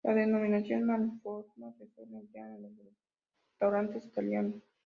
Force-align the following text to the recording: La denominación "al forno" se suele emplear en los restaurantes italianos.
La 0.03 0.15
denominación 0.15 0.89
"al 0.89 1.11
forno" 1.21 1.75
se 1.77 1.87
suele 1.93 2.17
emplear 2.17 2.49
en 2.57 2.63
los 2.63 2.71
restaurantes 3.51 4.03
italianos. 4.03 4.63